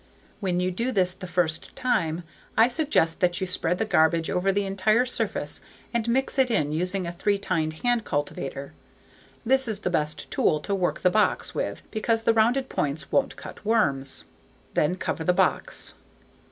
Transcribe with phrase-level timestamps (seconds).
[0.39, 2.23] When you do this the first time,
[2.57, 5.61] I suggest that you spread the garbage over the entire surface
[5.93, 8.73] and mix it in using a three tined hand cultivator.
[9.45, 13.35] This is the best tool to work the box with because the rounded points won't
[13.35, 14.25] cut worms.
[14.73, 15.93] Then cover the box.